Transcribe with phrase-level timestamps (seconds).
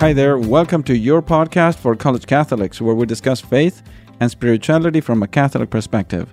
[0.00, 3.82] Hi there, welcome to your podcast for college Catholics, where we discuss faith
[4.20, 6.32] and spirituality from a Catholic perspective.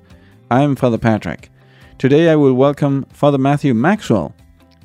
[0.51, 1.49] I'm Father Patrick.
[1.97, 4.35] Today I will welcome Father Matthew Maxwell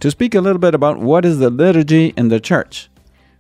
[0.01, 2.89] to speak a little bit about what is the liturgy in the church.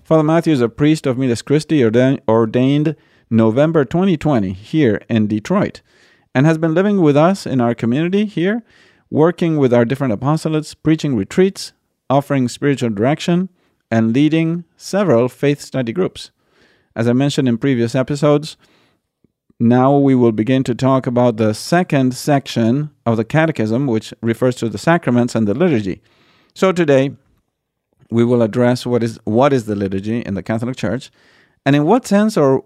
[0.04, 2.94] Father Matthew is a priest of Miles Christi ordained
[3.30, 5.80] November 2020 here in Detroit
[6.34, 8.62] and has been living with us in our community here,
[9.08, 11.72] working with our different apostolates, preaching retreats,
[12.10, 13.48] offering spiritual direction,
[13.90, 16.30] and leading several faith study groups.
[16.94, 18.56] As I mentioned in previous episodes,
[19.58, 24.56] now we will begin to talk about the second section of the Catechism, which refers
[24.56, 26.00] to the sacraments and the liturgy.
[26.54, 27.10] So today,
[28.10, 31.10] we will address what is what is the liturgy in the Catholic Church,
[31.64, 32.64] and in what sense or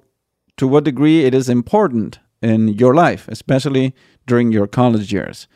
[0.57, 3.95] to what degree it is important in your life, especially
[4.27, 5.49] during your college years.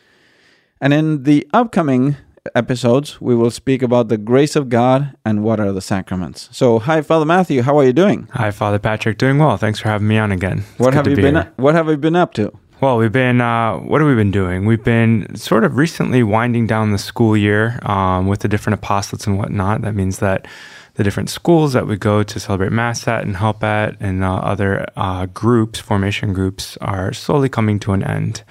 [0.80, 2.16] And in the upcoming
[2.54, 6.48] episodes, we will speak about the grace of God and what are the sacraments.
[6.52, 7.62] So, hi, Father Matthew.
[7.62, 8.28] How are you doing?
[8.32, 9.18] Hi, Father Patrick.
[9.18, 9.56] Doing well.
[9.56, 10.58] Thanks for having me on again.
[10.58, 11.34] It's what have you be been?
[11.34, 11.52] Here.
[11.56, 12.52] What have you been up to?
[12.80, 13.40] Well, we've been.
[13.40, 14.64] Uh, what have we been doing?
[14.64, 19.26] We've been sort of recently winding down the school year um, with the different apostolates
[19.26, 19.82] and whatnot.
[19.82, 20.46] That means that
[20.94, 24.34] the different schools that we go to celebrate Mass at and help at, and uh,
[24.36, 28.42] other uh, groups, formation groups, are slowly coming to an end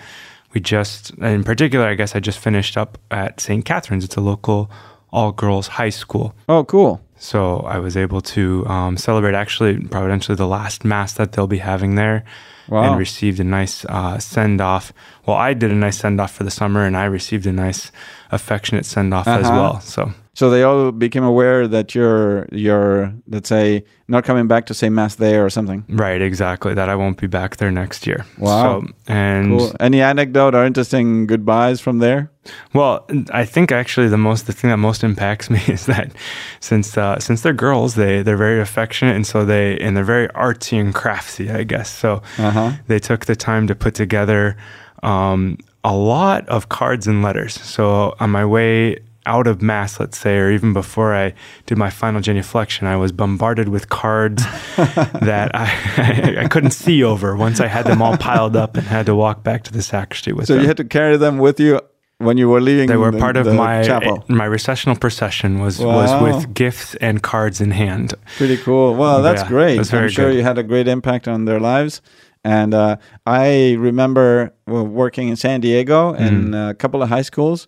[0.58, 3.63] we just, in particular, I guess I just finished up at St.
[3.63, 4.03] Catherine's.
[4.03, 4.72] It's a local
[5.11, 6.33] all girls high school.
[6.50, 7.00] Oh, cool.
[7.19, 11.59] So I was able to um, celebrate actually, providentially, the last mass that they'll be
[11.59, 12.25] having there.
[12.69, 12.83] Wow.
[12.83, 14.91] And received a nice uh, send off.
[15.25, 17.94] Well, I did a nice send off for the summer, and I received a nice
[18.30, 19.39] affectionate send off uh-huh.
[19.39, 19.80] as well.
[19.80, 24.73] So so they all became aware that you're you're let's say not coming back to
[24.75, 25.83] say mass there or something.
[25.89, 26.75] Right, exactly.
[26.75, 28.23] That I won't be back there next year.
[28.38, 28.81] Wow.
[28.81, 29.75] So, and cool.
[29.79, 32.29] any anecdote or interesting goodbyes from there?
[32.71, 36.11] Well, I think actually the most the thing that most impacts me is that
[36.59, 40.28] since uh, since they're girls, they they're very affectionate and so they and they're very
[40.29, 41.89] artsy and crafty, I guess.
[41.89, 42.73] So uh-huh.
[42.85, 44.56] they took the time to put together
[45.01, 47.56] um, a lot of cards and letters.
[47.59, 51.33] So on my way out of mass, let's say, or even before I
[51.65, 54.43] did my final genuflection, I was bombarded with cards
[54.75, 59.05] that I, I couldn't see over once I had them all piled up and had
[59.05, 60.63] to walk back to the sacristy with so them.
[60.63, 61.79] you had to carry them with you
[62.19, 62.88] when you were leaving.
[62.88, 64.23] They were the, part of my chapel.
[64.27, 66.01] my recessional procession was wow.
[66.01, 68.13] was with gifts and cards in hand.
[68.38, 68.95] Pretty cool.
[68.95, 69.77] Well, that's yeah, great.
[69.77, 70.35] I'm sure good.
[70.35, 72.01] you had a great impact on their lives.
[72.44, 72.95] And uh,
[73.25, 76.19] I remember working in San Diego mm.
[76.19, 77.67] in a couple of high schools,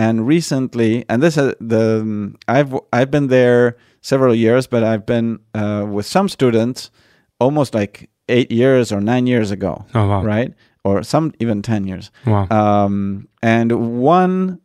[0.00, 5.04] and recently, and this is the um, I've I've been there several years, but I've
[5.04, 6.90] been uh, with some students
[7.38, 9.84] almost like eight years or nine years ago.
[9.94, 10.22] Oh wow!
[10.24, 12.10] Right, or some even ten years.
[12.24, 12.48] Wow.
[12.48, 14.60] Um, and one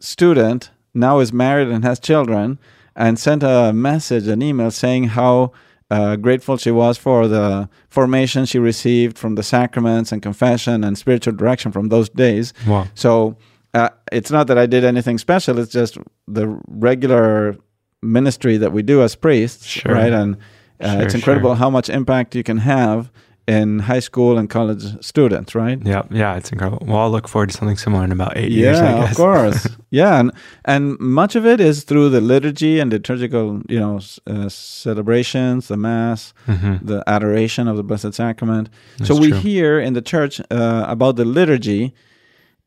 [0.00, 2.58] student now is married and has children,
[2.94, 5.52] and sent a message, an email saying how
[5.90, 10.96] uh, grateful she was for the formation she received from the sacraments and confession and
[10.96, 12.54] spiritual direction from those days.
[12.66, 12.86] Wow.
[12.94, 13.36] So
[13.74, 15.58] uh, it's not that I did anything special.
[15.58, 17.56] It's just the regular
[18.02, 19.92] ministry that we do as priests, sure.
[19.92, 20.12] right?
[20.12, 20.36] And
[20.80, 21.56] uh, sure, it's incredible sure.
[21.56, 23.10] how much impact you can have
[23.46, 25.78] in high school and college students, right?
[25.84, 26.84] Yeah, yeah, it's incredible.
[26.84, 28.78] Well, I'll look forward to something similar in about eight yeah, years.
[28.80, 29.68] Yeah, of course.
[29.90, 30.32] yeah, and
[30.64, 35.76] and much of it is through the liturgy and liturgical, you know, uh, celebrations, the
[35.76, 36.84] mass, mm-hmm.
[36.84, 38.68] the adoration of the Blessed Sacrament.
[38.98, 39.38] That's so we true.
[39.38, 41.94] hear in the church uh, about the liturgy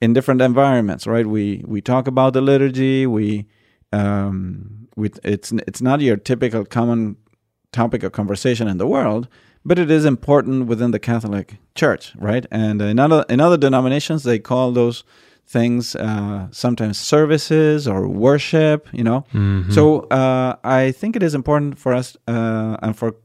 [0.01, 1.25] in different environments, right?
[1.25, 3.05] We we talk about the liturgy.
[3.05, 3.45] We
[3.91, 7.17] um, we it's it's not your typical common
[7.71, 9.27] topic of conversation in the world,
[9.65, 12.45] but it is important within the Catholic Church, right?
[12.51, 15.03] And in other in other denominations, they call those
[15.45, 19.25] things uh, sometimes services or worship, you know.
[19.33, 19.71] Mm-hmm.
[19.71, 23.16] So uh, I think it is important for us uh, and for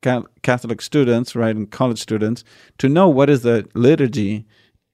[0.00, 2.42] Catholic students, right, and college students,
[2.78, 4.46] to know what is the liturgy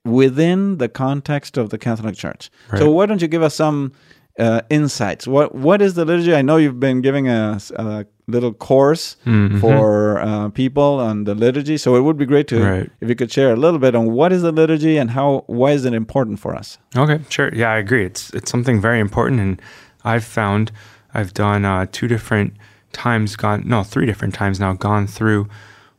[0.05, 2.51] within the context of the Catholic Church.
[2.71, 2.79] Right.
[2.79, 3.93] So why don't you give us some
[4.39, 5.27] uh, insights?
[5.27, 6.35] What what is the liturgy?
[6.35, 9.61] I know you've been giving a, a little course mm-hmm.
[9.61, 12.91] for uh, people on the liturgy, so it would be great to right.
[13.01, 15.73] if you could share a little bit on what is the liturgy and how why
[15.73, 16.79] is it important for us.
[16.97, 17.55] Okay, sure.
[17.55, 18.05] Yeah, I agree.
[18.05, 19.63] It's it's something very important, and
[20.05, 20.73] I've found
[21.15, 22.55] I've done uh, two different
[22.93, 25.49] times gone no three different times now gone through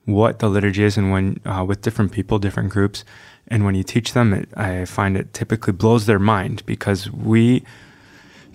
[0.06, 3.04] what the liturgy is and when uh, with different people different groups
[3.48, 7.64] and when you teach them, it, I find it typically blows their mind because we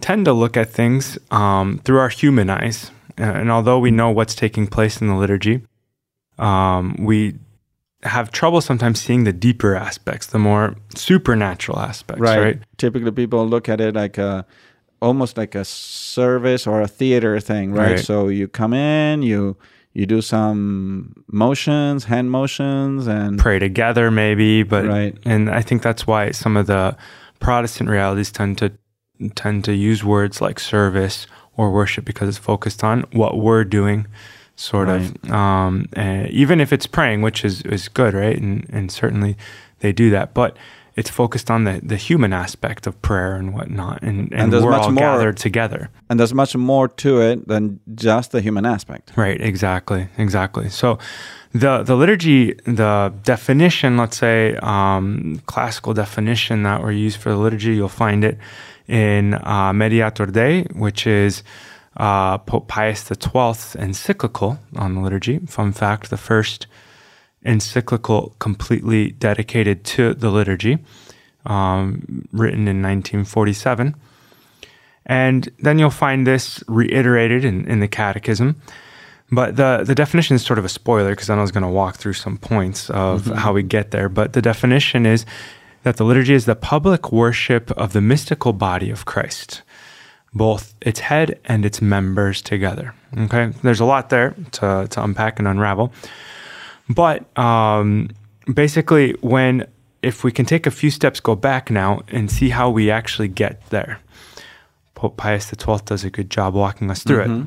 [0.00, 2.90] tend to look at things um, through our human eyes.
[3.16, 5.62] And although we know what's taking place in the liturgy,
[6.38, 7.34] um, we
[8.02, 12.38] have trouble sometimes seeing the deeper aspects, the more supernatural aspects, right?
[12.38, 12.58] right?
[12.78, 14.46] Typically, people look at it like a,
[15.02, 17.92] almost like a service or a theater thing, right?
[17.92, 18.00] Right.
[18.00, 19.56] So you come in, you
[19.92, 25.16] you do some motions, hand motions, and pray together maybe but Right.
[25.25, 26.96] and i think that's why some of the
[27.40, 28.70] protestant realities tend to
[29.34, 31.26] tend to use words like service
[31.56, 34.06] or worship because it's focused on what we're doing
[34.56, 35.31] sort of.
[35.31, 38.38] Um and even if it's praying which is is good right?
[38.38, 39.37] And and certainly
[39.81, 40.32] they do that.
[40.34, 40.56] But
[41.00, 44.76] it's focused on the the human aspect of prayer and whatnot and and, there's we're
[44.76, 48.67] much all more- gathered together and there's much more to it than just the human
[48.67, 49.12] aspect.
[49.17, 50.69] Right, exactly, exactly.
[50.69, 50.99] So,
[51.52, 57.37] the the liturgy, the definition, let's say, um, classical definition that were used for the
[57.37, 58.37] liturgy, you'll find it
[58.88, 61.43] in uh, Mediator Dei, which is
[61.97, 65.38] uh, Pope Pius XII's encyclical on the liturgy.
[65.47, 66.67] Fun fact: the first
[67.42, 70.78] encyclical completely dedicated to the liturgy,
[71.46, 73.94] um, written in 1947.
[75.06, 78.60] And then you'll find this reiterated in, in the Catechism.
[79.32, 81.69] But the, the definition is sort of a spoiler because then I was going to
[81.69, 84.08] walk through some points of how we get there.
[84.08, 85.25] But the definition is
[85.82, 89.62] that the liturgy is the public worship of the mystical body of Christ,
[90.34, 92.94] both its head and its members together.
[93.16, 95.92] Okay, there's a lot there to, to unpack and unravel.
[96.94, 98.10] But um,
[98.52, 99.66] basically, when
[100.02, 103.28] if we can take a few steps, go back now and see how we actually
[103.28, 104.00] get there.
[104.94, 107.46] Pope Pius XII does a good job walking us through it.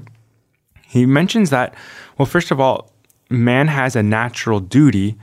[0.87, 1.73] He mentions that,
[2.17, 2.91] well, first of all,
[3.29, 5.17] man has a natural duty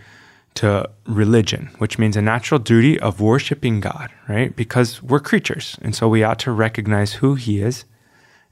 [0.55, 4.55] to religion, which means a natural duty of worshiping God, right?
[4.55, 5.78] Because we're creatures.
[5.81, 7.84] And so we ought to recognize who he is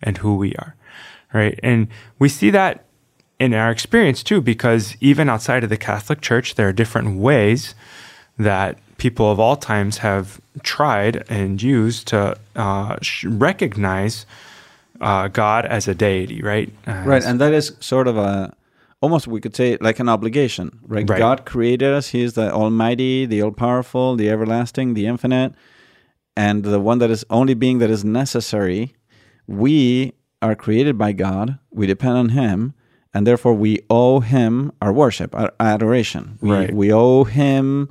[0.00, 0.76] and who we are,
[1.34, 1.58] right?
[1.62, 1.88] And
[2.20, 2.84] we see that
[3.38, 7.75] in our experience too, because even outside of the Catholic Church, there are different ways
[8.38, 14.26] that people of all times have tried and used to uh, recognize
[15.00, 16.73] uh, God as a deity, right?
[16.87, 18.52] As- Right, and that is sort of a
[19.00, 21.08] almost we could say like an obligation, right?
[21.08, 21.19] Right.
[21.19, 25.55] God created us; He is the Almighty, the All-Powerful, the Everlasting, the Infinite,
[26.37, 28.94] and the one that is only being that is necessary.
[29.46, 31.58] We are created by God.
[31.70, 32.75] We depend on Him,
[33.14, 36.38] and therefore we owe Him our worship, our adoration.
[36.40, 36.75] We, Right.
[36.75, 37.88] we owe Him,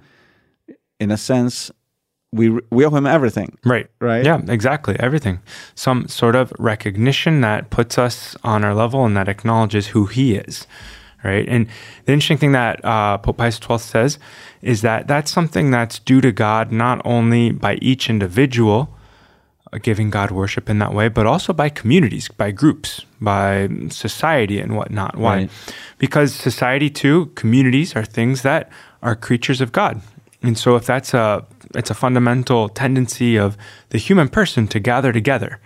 [1.00, 1.72] in a sense,
[2.34, 3.58] we we owe Him everything.
[3.64, 3.88] Right.
[4.02, 4.25] Right.
[4.25, 4.96] Yeah, exactly.
[5.00, 5.40] Everything.
[5.75, 10.36] Some sort of recognition that puts us on our level and that acknowledges who he
[10.36, 10.68] is.
[11.24, 11.48] Right.
[11.50, 11.68] And
[12.06, 14.20] the interesting thing that uh, Pope Pius XII says
[14.62, 18.90] is that that's something that's due to God not only by each individual
[19.77, 24.75] giving God worship in that way, but also by communities, by groups, by society and
[24.75, 25.15] whatnot.
[25.15, 25.35] Why?
[25.35, 25.50] Right.
[25.97, 28.69] Because society too, communities are things that
[29.01, 30.01] are creatures of God.
[30.44, 31.45] And so if that's a
[31.75, 33.57] it's a fundamental tendency of
[33.89, 35.59] the human person to gather together.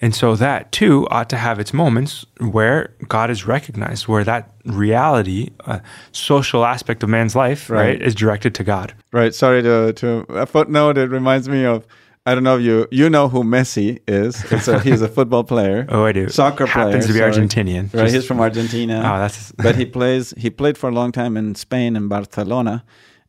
[0.00, 4.50] And so that too ought to have its moments where God is recognized, where that
[4.64, 5.78] reality, uh,
[6.12, 7.80] social aspect of man's life, right.
[7.80, 8.02] Right.
[8.02, 8.94] is directed to God.
[9.12, 9.34] Right.
[9.34, 10.98] Sorry to to a footnote.
[10.98, 11.86] It reminds me of
[12.26, 14.42] I don't know if you you know who Messi is.
[14.50, 15.86] It's a, he's a football player.
[15.90, 16.28] Oh, I do.
[16.28, 16.86] Soccer player.
[16.86, 17.32] Happens to be sorry.
[17.32, 17.92] Argentinian.
[17.92, 18.04] Right.
[18.04, 18.98] Just- he's from Argentina.
[19.04, 20.32] Oh, that's but he plays.
[20.38, 22.82] He played for a long time in Spain in Barcelona,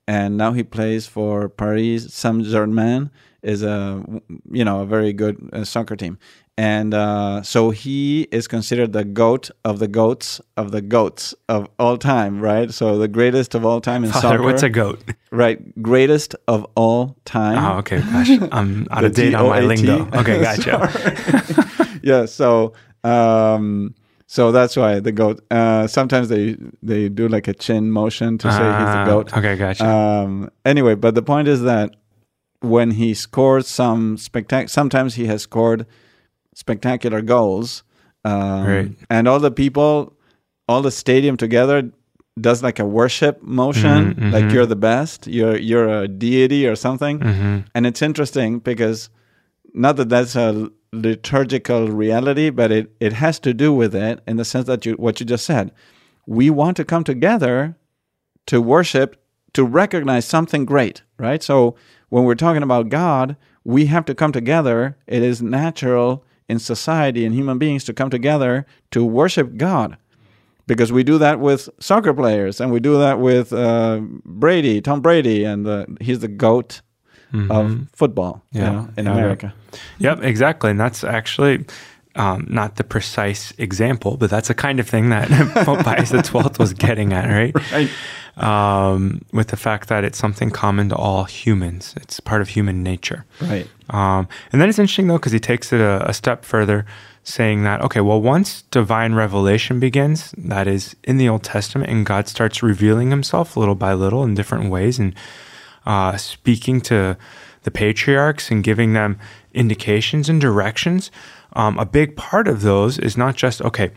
[0.08, 3.10] and now he plays for Paris Saint Germain.
[3.44, 4.04] Is a
[4.50, 6.18] you know a very good uh, soccer team,
[6.58, 11.68] and uh, so he is considered the goat of the goats of the goats of
[11.78, 12.40] all time.
[12.40, 12.72] Right.
[12.74, 14.44] So the greatest of all time in Father, soccer.
[14.44, 15.02] what's a goat?
[15.32, 17.58] Right, greatest of all time.
[17.64, 18.00] Oh, okay.
[18.00, 20.08] Gosh, I'm out of date on my lingo.
[20.14, 21.62] Okay, gotcha.
[22.04, 23.96] Yeah, so um,
[24.28, 25.44] so that's why the goat.
[25.50, 28.62] Uh, sometimes they they do like a chin motion to say he's
[28.94, 29.36] the Ah, goat.
[29.36, 29.84] Okay, gotcha.
[29.86, 31.96] Um, anyway, but the point is that
[32.62, 35.86] when he scores some spectac, sometimes he has scored
[36.56, 37.84] spectacular goals,
[38.24, 38.92] um, Right.
[39.12, 40.14] and all the people,
[40.68, 41.92] all the stadium together
[42.42, 44.54] does like a worship motion, Mhm, like mhm.
[44.54, 47.20] you're the best, you're you're a deity or something.
[47.22, 49.10] hmm And it's interesting because
[49.74, 54.38] not that that's a liturgical reality, but it, it has to do with it in
[54.38, 55.72] the sense that you what you just said.
[56.26, 57.76] We want to come together
[58.48, 59.16] to worship,
[59.54, 61.44] to recognize something great, right?
[61.44, 61.76] So
[62.10, 64.98] when we're talking about God, we have to come together.
[65.08, 69.98] It is natural in society and human beings to come together to worship God
[70.68, 75.02] because we do that with soccer players and we do that with uh, Brady, Tom
[75.02, 76.82] Brady, and the, he's the goat
[77.50, 79.18] of football you know, in Yeah, yeah.
[79.18, 79.54] America.
[80.00, 80.72] Yep, exactly.
[80.72, 81.66] And that's actually
[82.16, 85.30] um, not the precise example, but that's the kind of thing that
[85.66, 87.56] Pope Pius XII was getting at, right?
[87.72, 87.90] Right.
[88.38, 91.94] um, with the fact that it's something common to all humans.
[91.98, 93.26] It's part of human nature.
[93.42, 93.68] Right.
[93.90, 96.86] Um, and then it's interesting though because he takes it a, a step further,
[97.24, 102.06] saying that okay, well, once divine revelation begins, that is in the Old Testament, and
[102.06, 105.14] God starts revealing Himself little by little in different ways, and
[105.86, 107.18] uh, speaking to
[107.66, 109.20] the patriarchs and giving them
[109.54, 111.12] indications and directions.
[111.54, 113.92] Um, a big part of those is not just okay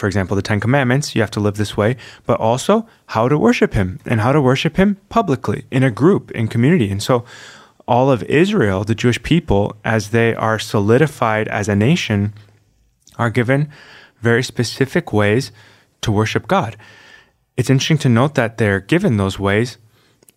[0.00, 3.36] for example, the Ten Commandments, you have to live this way, but also how to
[3.36, 6.90] worship Him and how to worship Him publicly in a group, in community.
[6.90, 7.26] And so,
[7.86, 12.32] all of Israel, the Jewish people, as they are solidified as a nation,
[13.18, 13.68] are given
[14.22, 15.52] very specific ways
[16.00, 16.78] to worship God.
[17.58, 19.76] It's interesting to note that they're given those ways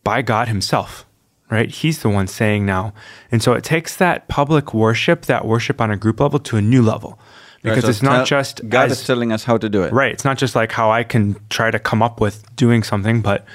[0.03, 1.05] by God Himself,
[1.49, 1.69] right?
[1.69, 2.93] He's the one saying now.
[3.31, 6.61] And so it takes that public worship, that worship on a group level, to a
[6.61, 7.19] new level
[7.63, 9.83] because right, so it's not tell, just God as, is telling us how to do
[9.83, 9.93] it.
[9.93, 10.11] Right.
[10.11, 13.45] It's not just like how I can try to come up with doing something, but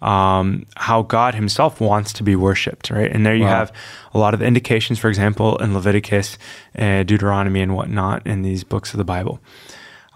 [0.00, 2.90] um, how God Himself wants to be worshipped.
[2.90, 3.12] Right.
[3.12, 3.58] And there you wow.
[3.58, 3.72] have
[4.14, 6.38] a lot of indications, for example, in Leviticus,
[6.78, 9.38] uh, Deuteronomy, and whatnot in these books of the Bible.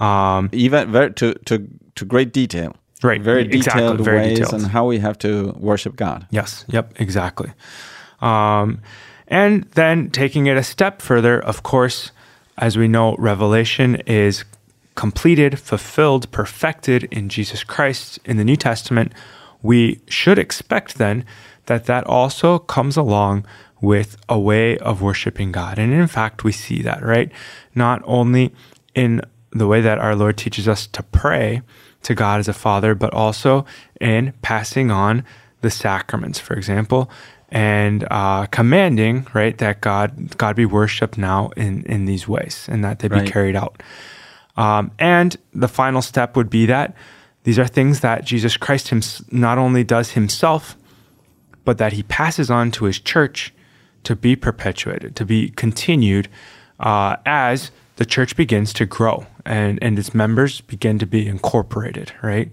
[0.00, 2.74] Um, Even very, to to to great detail.
[3.02, 3.20] Right.
[3.20, 4.62] Very detailed exactly, very ways detailed.
[4.62, 6.26] and how we have to worship God.
[6.30, 6.64] Yes.
[6.68, 7.00] Yep.
[7.00, 7.52] Exactly.
[8.20, 8.80] Um,
[9.28, 12.12] and then taking it a step further, of course
[12.58, 14.44] as we know, revelation is
[14.94, 19.12] completed, fulfilled, perfected in Jesus Christ in the New Testament.
[19.62, 21.24] We should expect then
[21.66, 23.46] that that also comes along
[23.80, 25.78] with a way of worshiping God.
[25.78, 27.32] And in fact, we see that, right?
[27.74, 28.52] Not only
[28.94, 31.62] in the way that our Lord teaches us to pray
[32.02, 33.64] to God as a Father, but also
[34.00, 35.24] in passing on
[35.60, 37.10] the sacraments, for example,
[37.48, 42.84] and uh, commanding right that God God be worshipped now in in these ways and
[42.84, 43.30] that they be right.
[43.30, 43.82] carried out.
[44.56, 46.94] Um, and the final step would be that
[47.44, 50.76] these are things that Jesus Christ hims- not only does himself,
[51.64, 53.52] but that he passes on to his church
[54.04, 56.28] to be perpetuated, to be continued
[56.80, 62.12] uh, as the church begins to grow and, and its members begin to be incorporated,
[62.22, 62.50] right?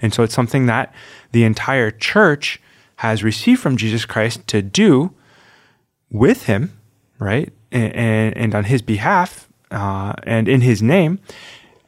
[0.00, 0.94] And so it's something that
[1.32, 2.60] the entire church
[2.96, 5.14] has received from Jesus Christ to do
[6.10, 6.78] with him,
[7.18, 7.52] right?
[7.72, 11.20] And, and, on his behalf uh, and in his name,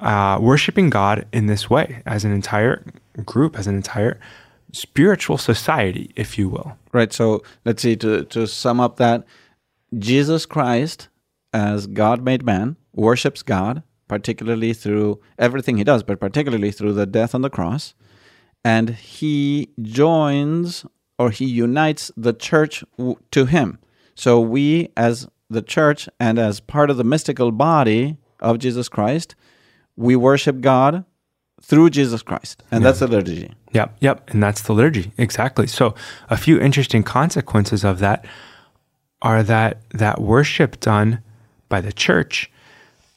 [0.00, 2.85] uh, worshiping God in this way as an entire
[3.25, 4.21] group, as an entire
[4.73, 6.76] spiritual society, if you will.
[6.92, 7.12] Right.
[7.12, 9.25] So let's see, to, to sum up that,
[9.99, 11.09] Jesus Christ,
[11.52, 13.82] as God made man, worships God,
[14.12, 17.95] particularly through everything he does, but particularly through the death on the cross.
[18.62, 20.85] And he joins
[21.19, 23.78] or he unites the church w- to him.
[24.14, 29.35] So we, as the church and as part of the mystical body of Jesus Christ,
[29.97, 31.07] we worship God
[31.62, 32.62] through Jesus Christ.
[32.71, 32.90] And yeah.
[32.90, 33.50] that's the liturgy.
[33.73, 34.28] Yep, yep.
[34.28, 35.12] And that's the liturgy.
[35.16, 35.66] Exactly.
[35.66, 35.95] So
[36.28, 38.26] a few interesting consequences of that
[39.23, 41.23] are that that worship done
[41.71, 42.51] by the church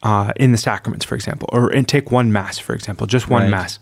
[0.03, 3.43] uh, in the sacraments, for example, or and take one mass, for example, just one
[3.43, 3.51] right.
[3.51, 3.79] mass,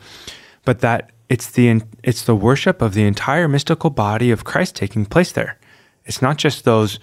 [0.65, 5.05] but that it's the it's the worship of the entire mystical body of Christ taking
[5.05, 5.57] place there.
[6.05, 6.99] It's not just those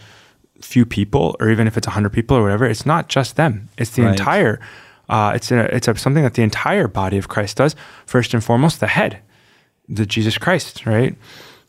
[0.61, 2.67] few people, or even if it's hundred people or whatever.
[2.67, 3.69] It's not just them.
[3.79, 4.11] It's the right.
[4.11, 4.61] entire.
[5.09, 7.75] Uh, it's a, it's a, something that the entire body of Christ does.
[8.07, 9.21] First and foremost, the head,
[9.88, 11.17] the Jesus Christ, right,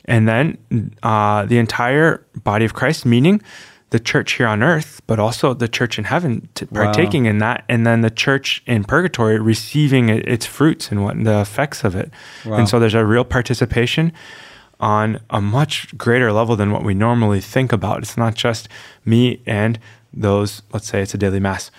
[0.05, 0.57] and then
[1.01, 3.41] uh, the entire body of Christ, meaning
[3.91, 7.29] the church here on earth, but also the church in heaven partaking wow.
[7.29, 11.83] in that, and then the church in purgatory receiving its fruits and what the effects
[11.83, 12.09] of it.
[12.45, 12.55] Wow.
[12.55, 14.13] And so there's a real participation
[14.79, 17.99] on a much greater level than what we normally think about.
[17.99, 18.69] It's not just
[19.05, 19.77] me and
[20.13, 21.69] those, let's say it's a daily mass,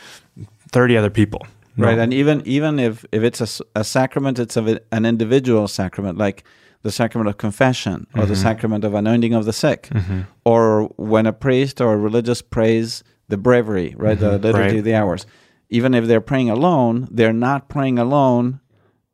[0.70, 1.46] 30 other people.
[1.76, 1.86] No.
[1.86, 1.98] Right.
[1.98, 6.18] And even even if, if it's a, a sacrament, it's a, an individual sacrament.
[6.18, 6.44] Like
[6.82, 8.30] the sacrament of confession or mm-hmm.
[8.30, 10.22] the sacrament of anointing of the sick, mm-hmm.
[10.44, 14.24] or when a priest or a religious prays the breviary, right, mm-hmm.
[14.24, 14.78] the liturgy right.
[14.78, 15.26] of the hours.
[15.70, 18.60] Even if they're praying alone, they're not praying alone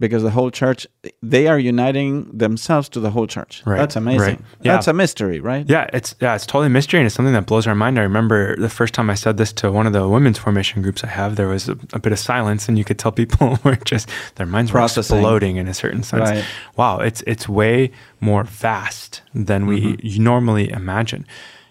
[0.01, 0.87] because the whole church
[1.23, 3.63] they are uniting themselves to the whole church.
[3.67, 3.79] Right.
[3.79, 4.21] That's amazing.
[4.21, 4.41] Right.
[4.63, 4.73] Yeah.
[4.75, 5.69] That's a mystery, right?
[5.69, 7.99] Yeah, it's yeah, it's totally a mystery and it's something that blows our mind.
[7.99, 11.03] I remember the first time I said this to one of the women's formation groups
[11.03, 13.77] I have, there was a, a bit of silence and you could tell people were
[13.77, 16.31] just their minds were exploding in a certain sense.
[16.31, 16.45] Right.
[16.77, 17.91] Wow, it's it's way
[18.21, 20.23] more vast than we mm-hmm.
[20.23, 21.27] normally imagine.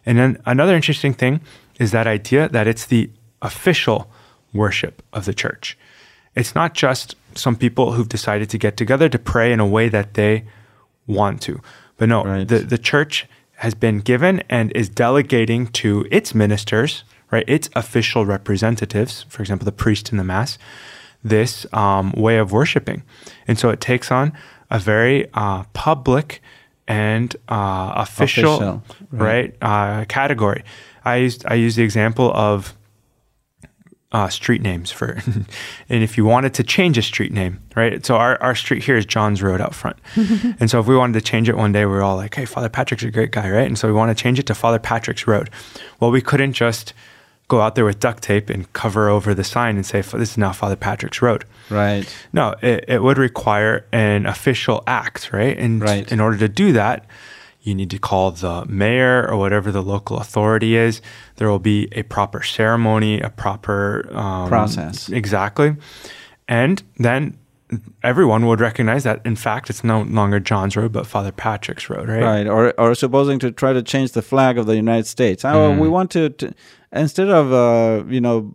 [0.06, 1.42] And then another interesting thing
[1.80, 3.10] is that idea that it's the
[3.42, 4.10] official
[4.54, 5.78] worship of the church.
[6.36, 9.90] It's not just some people who've decided to get together to pray in a way
[9.90, 10.46] that they
[11.06, 11.62] want to.
[11.98, 12.48] But no, right.
[12.48, 13.28] the, the church
[13.58, 19.66] has been given and is delegating to its ministers, right, its official representatives, for example,
[19.66, 20.58] the priest in the Mass,
[21.24, 23.04] this um, way of worshiping.
[23.48, 24.34] And so it takes on
[24.70, 26.42] a very uh, public
[26.88, 30.64] and uh, official, official, right, right uh, category.
[31.04, 32.78] I used I use the example of
[34.12, 35.22] uh, street names for,
[35.90, 38.06] and if you wanted to change a street name, right?
[38.06, 39.98] So our, our street here is John's Road out front.
[40.16, 42.46] and so if we wanted to change it one day, we are all like, hey,
[42.46, 43.68] Father Patrick's a great guy, right?
[43.68, 45.50] And so we want to change it to Father Patrick's Road.
[46.00, 46.94] Well, we couldn't just
[47.50, 50.38] go out there with duct tape and cover over the sign and say, this is
[50.38, 51.46] now Father Patrick's Road.
[51.70, 52.14] Right.
[52.34, 55.58] No, it, it would require an official act, right?
[55.58, 56.10] And right.
[56.12, 57.06] in order to do that,
[57.68, 61.02] you need to call the mayor or whatever the local authority is.
[61.36, 65.10] There will be a proper ceremony, a proper um, process.
[65.10, 65.76] Exactly.
[66.48, 67.38] And then
[68.02, 72.08] everyone would recognize that in fact it's no longer John's road but Father Patrick's road,
[72.08, 72.24] right?
[72.24, 72.48] Right.
[72.48, 75.44] Or or supposing to try to change the flag of the United States.
[75.44, 75.80] Oh, mm.
[75.80, 76.54] we want to, to
[76.94, 78.54] instead of uh, you know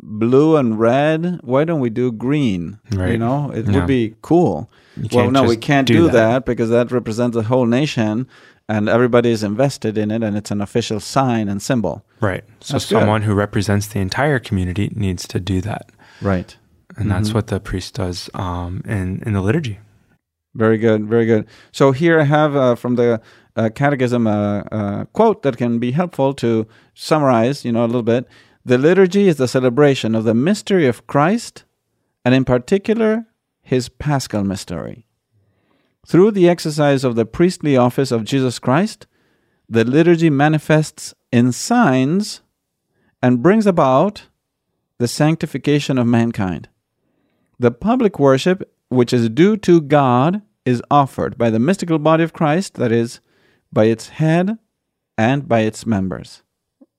[0.00, 2.78] blue and red, why don't we do green?
[2.92, 3.12] Right.
[3.12, 4.70] You know, it would be cool.
[5.12, 6.12] Well, no, we can't do, do that.
[6.12, 6.44] that.
[6.44, 8.26] because that represents the whole nation
[8.68, 12.04] and everybody is invested in it and it's an official sign and symbol.
[12.20, 12.44] Right.
[12.60, 13.28] So that's someone good.
[13.28, 15.90] who represents the entire community needs to do that.
[16.20, 16.56] Right.
[16.96, 17.08] And mm-hmm.
[17.08, 19.78] that's what the priest does um, in, in the liturgy.
[20.54, 21.06] Very good.
[21.06, 21.46] Very good.
[21.72, 23.20] So here I have uh, from the
[23.56, 27.86] uh, Catechism a uh, uh, quote that can be helpful to summarize, you know, a
[27.86, 28.26] little bit.
[28.68, 31.64] The liturgy is the celebration of the mystery of Christ,
[32.22, 33.24] and in particular,
[33.62, 35.06] his paschal mystery.
[36.06, 39.06] Through the exercise of the priestly office of Jesus Christ,
[39.70, 42.42] the liturgy manifests in signs
[43.22, 44.24] and brings about
[44.98, 46.68] the sanctification of mankind.
[47.58, 52.34] The public worship which is due to God is offered by the mystical body of
[52.34, 53.20] Christ, that is,
[53.72, 54.58] by its head
[55.16, 56.42] and by its members.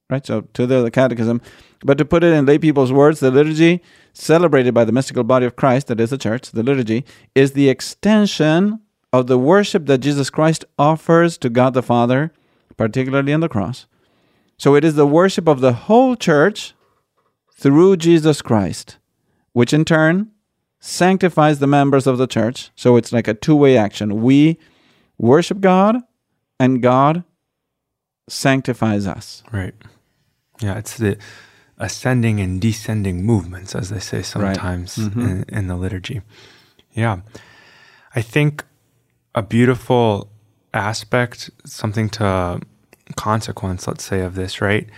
[0.09, 0.25] Right?
[0.25, 1.41] So, to the catechism.
[1.81, 3.81] But to put it in lay people's words, the liturgy
[4.13, 7.69] celebrated by the mystical body of Christ, that is the church, the liturgy, is the
[7.69, 8.79] extension
[9.13, 12.31] of the worship that Jesus Christ offers to God the Father,
[12.75, 13.85] particularly on the cross.
[14.57, 16.73] So it is the worship of the whole church
[17.55, 18.97] through Jesus Christ,
[19.53, 20.31] which in turn
[20.79, 22.71] sanctifies the members of the church.
[22.75, 24.21] So it's like a two way action.
[24.21, 24.57] We
[25.17, 25.97] worship God,
[26.59, 27.23] and God
[28.27, 29.43] sanctifies us.
[29.51, 29.73] Right.
[30.59, 31.17] Yeah, it's the
[31.77, 35.09] ascending and descending movements, as they say sometimes right.
[35.09, 35.21] mm-hmm.
[35.21, 36.21] in, in the liturgy.
[36.93, 37.21] Yeah.
[38.15, 38.65] I think
[39.33, 40.29] a beautiful
[40.73, 42.59] aspect, something to
[43.15, 44.89] consequence, let's say, of this, right?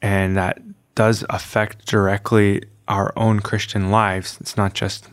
[0.00, 0.60] And that
[0.94, 4.38] does affect directly our own Christian lives.
[4.40, 5.08] It's not just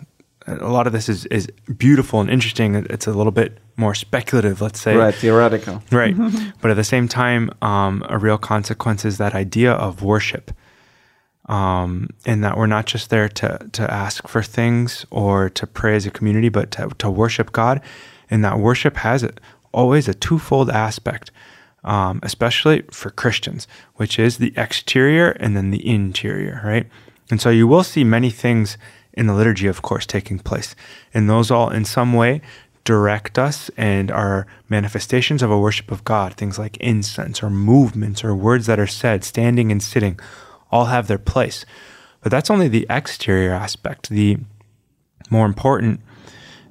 [0.45, 2.75] a lot of this is, is beautiful and interesting.
[2.75, 4.95] It's a little bit more speculative, let's say.
[4.95, 5.83] Right, theoretical.
[5.91, 6.15] Right.
[6.61, 10.51] but at the same time, um, a real consequence is that idea of worship.
[11.47, 15.95] Um, in that we're not just there to, to ask for things or to pray
[15.95, 17.81] as a community, but to, to worship God
[18.31, 19.27] and that worship has
[19.73, 21.31] always a twofold aspect,
[21.83, 26.87] um, especially for Christians, which is the exterior and then the interior, right?
[27.29, 28.77] And so you will see many things
[29.13, 30.73] in the liturgy, of course, taking place.
[31.13, 32.41] And those all, in some way,
[32.83, 36.33] direct us and are manifestations of a worship of God.
[36.33, 40.19] Things like incense or movements or words that are said, standing and sitting,
[40.71, 41.65] all have their place.
[42.21, 44.09] But that's only the exterior aspect.
[44.09, 44.37] The
[45.29, 46.01] more important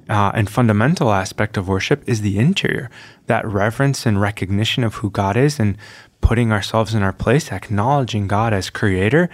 [0.09, 2.89] uh, and fundamental aspect of worship is the interior,
[3.27, 5.77] that reverence and recognition of who God is and
[6.19, 9.29] putting ourselves in our place, acknowledging God as creator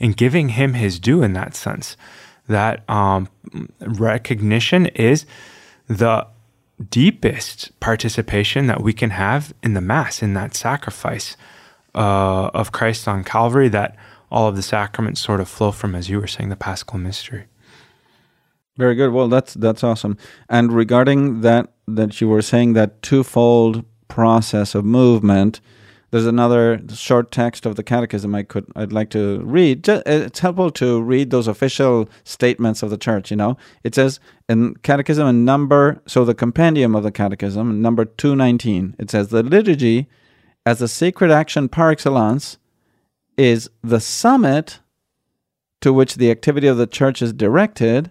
[0.00, 1.96] and giving him his due in that sense.
[2.48, 3.28] That um,
[3.80, 5.26] recognition is
[5.88, 6.26] the
[6.90, 11.36] deepest participation that we can have in the Mass, in that sacrifice
[11.94, 13.96] uh, of Christ on Calvary, that
[14.30, 17.44] all of the sacraments sort of flow from, as you were saying, the Paschal mystery.
[18.78, 19.12] Very good.
[19.12, 20.16] Well, that's that's awesome.
[20.48, 25.60] And regarding that that you were saying that twofold process of movement,
[26.12, 29.88] there's another short text of the Catechism I could I'd like to read.
[29.88, 33.30] Uh, it's helpful to read those official statements of the Church.
[33.30, 38.04] You know, it says in Catechism in number so the compendium of the Catechism number
[38.04, 38.94] two nineteen.
[38.98, 40.06] It says the liturgy,
[40.66, 42.58] as a sacred action par excellence,
[43.38, 44.80] is the summit
[45.80, 48.10] to which the activity of the Church is directed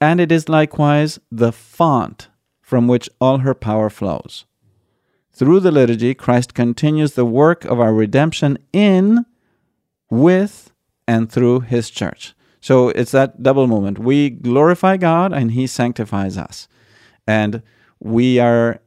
[0.00, 2.28] and it is likewise the font
[2.62, 4.46] from which all her power flows.
[5.40, 9.24] Through the liturgy, Christ continues the work of our redemption in,
[10.10, 10.70] with,
[11.08, 12.34] and through his church.
[12.60, 13.98] So it's that double movement.
[13.98, 16.68] We glorify God and he sanctifies us.
[17.26, 17.62] And
[18.00, 18.82] we are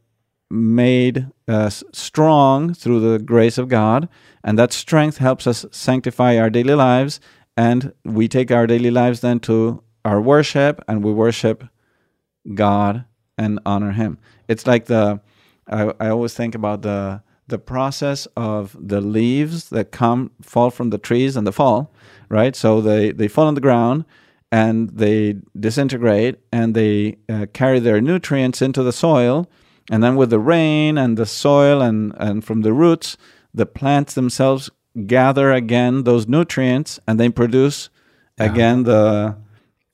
[0.51, 4.07] made uh, strong through the grace of God.
[4.43, 7.19] And that strength helps us sanctify our daily lives.
[7.57, 11.63] And we take our daily lives then to our worship and we worship
[12.53, 13.05] God
[13.39, 14.19] and honor Him.
[14.47, 15.19] It's like the
[15.67, 20.91] I, I always think about the the process of the leaves that come fall from
[20.91, 21.93] the trees in the fall,
[22.29, 22.55] right?
[22.55, 24.05] So they they fall on the ground
[24.51, 29.49] and they disintegrate and they uh, carry their nutrients into the soil,
[29.91, 33.17] and then with the rain and the soil and and from the roots,
[33.53, 34.69] the plants themselves
[35.07, 37.89] gather again those nutrients and they produce
[38.37, 38.45] yeah.
[38.45, 39.35] again the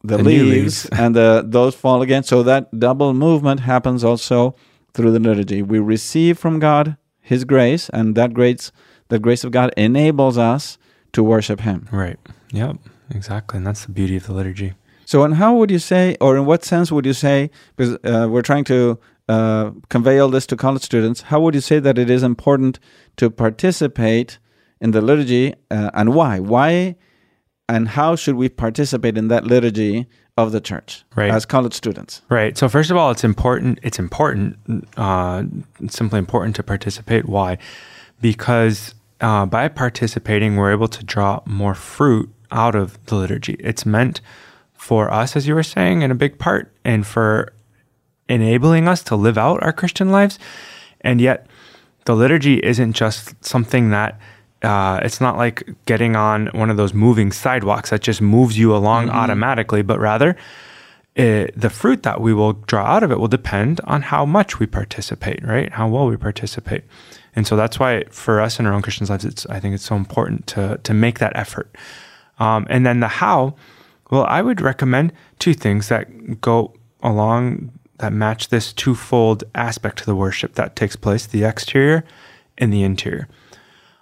[0.03, 0.86] the, the leaves, leaves.
[0.91, 2.23] and the, those fall again.
[2.23, 4.55] So that double movement happens also
[4.93, 5.62] through the liturgy.
[5.62, 8.71] We receive from God His grace, and that grace,
[9.10, 10.78] the grace of God, enables us
[11.13, 11.88] to worship Him.
[11.91, 12.17] Right.
[12.52, 12.78] Yep.
[13.12, 14.73] Exactly, and that's the beauty of the liturgy.
[15.06, 18.28] So, and how would you say, or in what sense would you say, because uh,
[18.30, 21.97] we're trying to uh, convey all this to college students, how would you say that
[21.97, 22.80] it is important
[23.17, 24.38] to participate
[24.80, 26.39] in the liturgy, uh, and why?
[26.39, 26.95] Why?
[27.67, 30.08] And how should we participate in that liturgy
[30.43, 31.32] of the church right.
[31.32, 32.21] as college students.
[32.30, 32.58] Right.
[32.58, 33.80] So first of all, it's important.
[33.84, 34.58] It's important.
[34.97, 35.43] Uh,
[35.80, 37.28] it's simply important to participate.
[37.28, 37.58] Why?
[38.21, 43.56] Because uh, by participating, we're able to draw more fruit out of the liturgy.
[43.60, 44.21] It's meant
[44.73, 47.54] for us, as you were saying, in a big part, and for
[48.28, 50.39] enabling us to live out our Christian lives.
[51.02, 51.47] And yet,
[52.06, 54.19] the liturgy isn't just something that
[54.62, 58.76] uh, it's not like getting on one of those moving sidewalks that just moves you
[58.76, 59.17] along mm-hmm.
[59.17, 60.36] automatically, but rather
[61.15, 64.60] it, the fruit that we will draw out of it will depend on how much
[64.60, 65.72] we participate, right?
[65.72, 66.84] How well we participate.
[67.36, 69.86] And so that's why for us in our own Christian lives, it's, I think it's
[69.86, 71.74] so important to, to make that effort.
[72.39, 73.56] Um, and then the how,
[74.12, 80.06] well, I would recommend two things that go along that match this twofold aspect to
[80.06, 82.04] the worship that takes place the exterior
[82.58, 83.28] and the interior.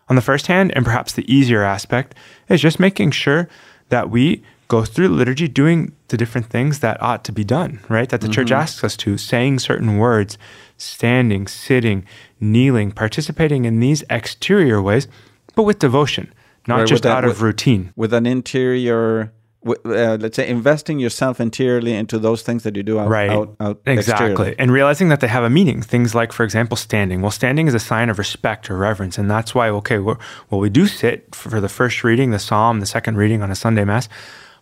[0.10, 2.16] On the first hand, and perhaps the easier aspect,
[2.50, 3.50] is just making sure
[3.90, 8.10] that we go through liturgy doing the different things that ought to be done, right?
[8.10, 8.34] That the mm-hmm.
[8.34, 10.38] church asks us to, saying certain words,
[10.78, 12.06] standing, sitting,
[12.40, 15.08] kneeling, participating in these exterior ways,
[15.56, 16.34] but with devotion,
[16.68, 17.94] not right, just that, out of with, routine.
[17.96, 19.32] With an interior
[19.66, 23.30] uh, let's say investing yourself interiorly into those things that you do out, right.
[23.30, 24.32] out, out exactly.
[24.32, 24.56] exteriorly.
[24.60, 25.82] and realizing that they have a meaning.
[25.82, 27.22] Things like for example standing.
[27.22, 29.18] Well standing is a sign of respect or reverence.
[29.18, 32.86] And that's why okay well we do sit for the first reading the psalm the
[32.86, 34.08] second reading on a sunday mass.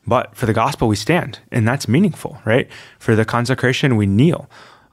[0.07, 1.39] But for the gospel we stand.
[1.51, 2.69] And that's meaningful right?
[2.99, 4.49] For the consecration we kneel.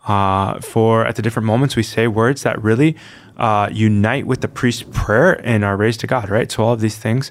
[0.07, 2.97] Uh, for at the different moments we say words that really
[3.37, 6.51] uh, unite with the priest's prayer and are raised to god right?
[6.51, 7.31] So all of these things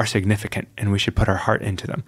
[0.00, 2.02] are significant and we should put our heart into them.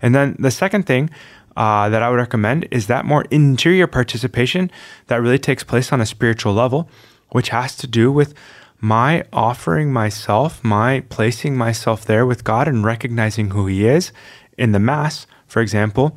[0.00, 1.10] And then the second thing
[1.56, 4.70] uh, that I would recommend is that more interior participation
[5.08, 6.88] that really takes place on a spiritual level,
[7.30, 8.32] which has to do with
[8.80, 14.12] my offering myself, my placing myself there with God and recognizing who He is
[14.56, 16.16] in the Mass, for example,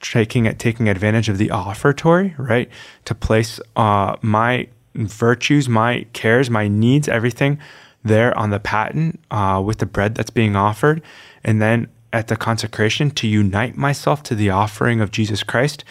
[0.00, 2.68] taking taking advantage of the offertory, right?
[3.04, 7.58] To place uh, my virtues, my cares, my needs, everything
[8.06, 11.02] there on the paten uh, with the bread that's being offered,
[11.44, 15.84] and then at the consecration to unite myself to the offering of Jesus Christ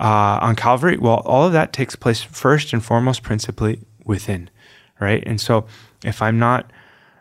[0.00, 0.98] uh, on Calvary.
[0.98, 4.50] Well, all of that takes place first and foremost, principally within,
[5.00, 5.22] right?
[5.26, 5.66] And so
[6.04, 6.70] if I'm not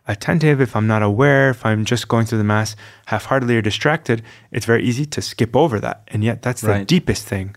[0.07, 3.61] attentive, if I'm not aware, if I'm just going through the Mass half heartedly or
[3.61, 6.03] distracted, it's very easy to skip over that.
[6.09, 6.87] And yet, that's the right.
[6.87, 7.55] deepest thing,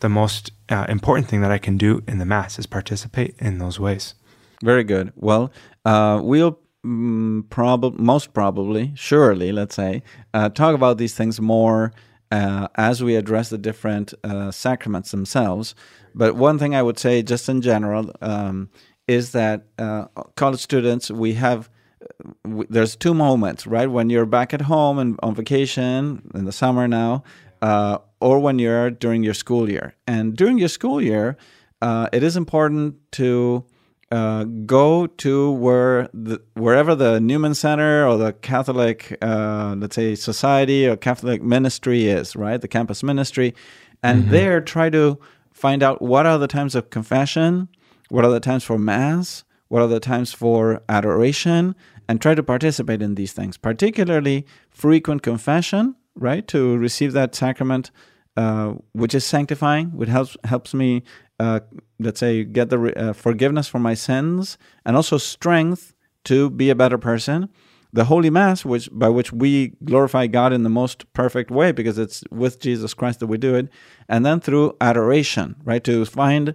[0.00, 3.58] the most uh, important thing that I can do in the Mass is participate in
[3.58, 4.14] those ways.
[4.62, 5.12] Very good.
[5.16, 5.52] Well,
[5.84, 10.02] uh, we'll mm, probably, most probably, surely, let's say,
[10.34, 11.92] uh, talk about these things more
[12.30, 15.74] uh, as we address the different uh, sacraments themselves.
[16.14, 18.70] But one thing I would say, just in general, um,
[19.06, 21.70] is that uh, college students, we have
[22.02, 23.90] uh, there's two moments, right?
[23.90, 27.22] When you're back at home and on vacation in the summer now,
[27.62, 29.94] uh, or when you're during your school year.
[30.06, 31.36] And during your school year,
[31.80, 33.64] uh, it is important to
[34.10, 40.14] uh, go to where the, wherever the Newman Center or the Catholic, uh, let's say,
[40.14, 42.60] society or Catholic ministry is, right?
[42.60, 43.54] The campus ministry,
[44.02, 44.32] and mm-hmm.
[44.32, 45.18] there try to
[45.52, 47.68] find out what are the times of confession,
[48.08, 51.74] what are the times for mass, what are the times for adoration,
[52.08, 53.58] and try to participate in these things.
[53.58, 57.90] Particularly frequent confession, right, to receive that sacrament.
[58.36, 61.02] Uh, which is sanctifying, which helps helps me
[61.38, 61.60] uh,
[61.98, 66.74] let's say, get the uh, forgiveness for my sins and also strength to be a
[66.74, 67.48] better person.
[67.92, 71.96] The Holy Mass, which by which we glorify God in the most perfect way, because
[71.96, 73.70] it's with Jesus Christ that we do it,
[74.08, 75.82] and then through adoration, right?
[75.84, 76.54] To find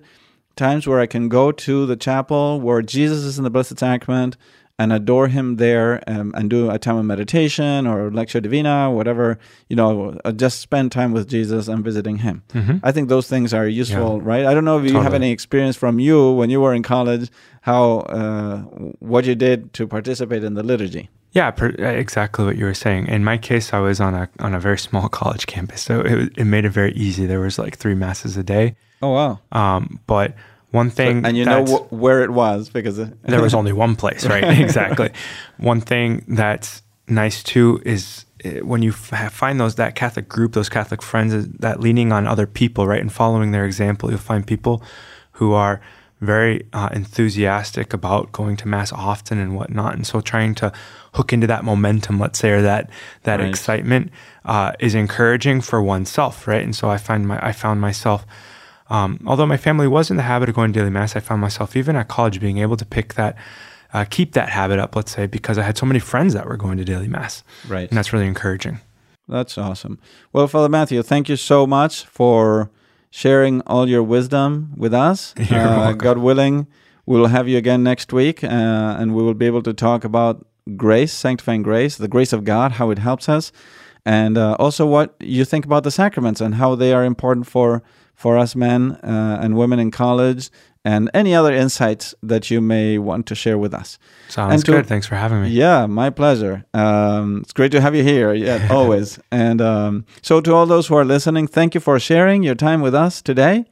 [0.55, 4.37] times where I can go to the chapel where Jesus is in the Blessed Sacrament,
[4.79, 9.37] and adore Him there um, and do a time of meditation or lectio divina, whatever,
[9.69, 12.43] you know, uh, just spend time with Jesus and visiting Him.
[12.49, 12.77] Mm-hmm.
[12.83, 14.27] I think those things are useful, yeah.
[14.27, 14.45] right?
[14.45, 15.03] I don't know if you totally.
[15.03, 17.29] have any experience from you when you were in college,
[17.61, 18.59] how, uh,
[18.99, 21.09] what you did to participate in the liturgy.
[21.33, 23.07] Yeah, per, uh, exactly what you were saying.
[23.07, 26.31] In my case, I was on a on a very small college campus, so it,
[26.37, 27.25] it made it very easy.
[27.25, 28.75] There was like three masses a day.
[29.01, 29.39] Oh wow!
[29.51, 30.35] Um, but
[30.73, 34.25] one thing, and you know wh- where it was because there was only one place,
[34.25, 34.43] right?
[34.59, 35.11] exactly.
[35.57, 40.53] One thing that's nice too is eh, when you f- find those that Catholic group,
[40.53, 44.47] those Catholic friends, that leaning on other people, right, and following their example, you'll find
[44.47, 44.81] people
[45.33, 45.79] who are
[46.21, 50.73] very uh, enthusiastic about going to mass often and whatnot, and so trying to
[51.13, 52.89] hook into that momentum, let's say, or that
[53.23, 53.47] that right.
[53.47, 54.09] excitement
[54.45, 56.63] uh, is encouraging for oneself, right?
[56.63, 58.25] And so I find my I found myself
[58.89, 61.41] um, although my family was in the habit of going to daily mass, I found
[61.41, 63.35] myself even at college being able to pick that,
[63.93, 66.57] uh, keep that habit up, let's say, because I had so many friends that were
[66.57, 67.43] going to daily mass.
[67.67, 67.89] Right.
[67.89, 68.79] And that's really encouraging.
[69.27, 69.99] That's awesome.
[70.33, 72.69] Well, Father Matthew, thank you so much for
[73.09, 75.33] sharing all your wisdom with us.
[75.49, 76.67] Uh, God willing,
[77.05, 80.45] we'll have you again next week, uh, and we will be able to talk about
[80.75, 83.51] grace, sanctifying grace, the grace of God, how it helps us,
[84.05, 87.83] and uh, also what you think about the sacraments and how they are important for
[88.23, 90.49] for us men uh, and women in college
[90.85, 93.99] and any other insights that you may want to share with us.
[94.29, 94.85] Sounds to, good.
[94.85, 95.49] Thanks for having me.
[95.49, 96.63] Yeah, my pleasure.
[96.73, 98.33] Um, it's great to have you here.
[98.33, 99.19] Yeah, always.
[99.29, 102.79] And um, so, to all those who are listening, thank you for sharing your time
[102.79, 103.65] with us today.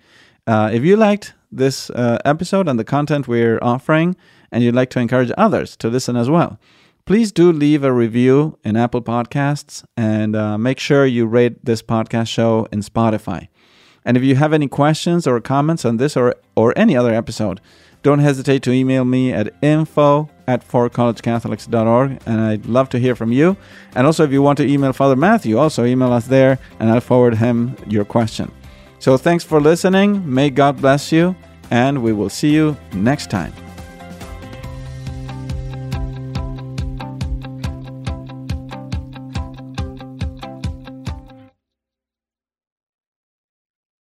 [0.46, 4.18] Uh, if you liked this uh, episode and the content we're offering,
[4.52, 6.60] and you'd like to encourage others to listen as well,
[7.06, 11.82] please do leave a review in Apple Podcasts and uh, make sure you rate this
[11.82, 13.48] podcast show in Spotify.
[14.06, 17.62] And if you have any questions or comments on this or, or any other episode,
[18.04, 23.32] don't hesitate to email me at info at forcollegecatholics.org and I'd love to hear from
[23.32, 23.56] you.
[23.96, 27.02] And also, if you want to email Father Matthew, also email us there and I'll
[27.02, 28.52] forward him your question.
[29.00, 30.32] So, thanks for listening.
[30.32, 31.36] May God bless you,
[31.72, 33.54] and we will see you next time.